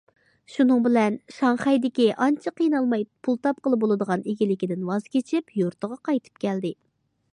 [0.51, 6.75] شۇنىڭ بىلەن شاڭخەيدىكى ئانچە قىينالماي پۇل تاپقىلى بولىدىغان ئىگىلىكىدىن ۋاز كېچىپ، يۇرتىغا قايتىپ كەلدى.